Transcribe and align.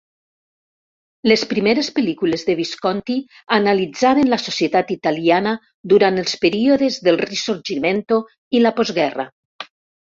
Les 1.31 1.43
primeres 1.51 1.89
pel·lícules 1.97 2.45
de 2.47 2.55
Visconti 2.61 3.17
analitzaven 3.59 4.33
la 4.33 4.41
societat 4.47 4.95
italiana 4.99 5.55
durant 5.95 6.19
els 6.27 6.35
períodes 6.49 7.01
del 7.11 7.25
Risorgimento 7.27 8.21
i 8.61 8.67
la 8.69 8.77
postguerra. 8.83 9.31